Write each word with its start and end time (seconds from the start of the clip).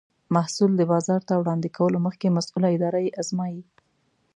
محصول 0.35 0.71
د 0.77 0.81
بازار 0.91 1.21
ته 1.29 1.33
وړاندې 1.41 1.69
کولو 1.77 1.97
مخکې 2.05 2.27
مسؤله 2.37 2.67
اداره 2.75 2.99
یې 3.05 3.15
ازمایي. 3.21 3.61